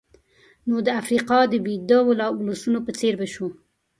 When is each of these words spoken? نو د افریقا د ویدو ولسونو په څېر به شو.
نو 0.67 0.75
د 0.85 0.87
افریقا 1.01 1.39
د 1.51 1.53
ویدو 1.65 1.99
ولسونو 2.05 2.79
په 2.85 2.91
څېر 2.99 3.13
به 3.19 3.27
شو. 3.33 3.47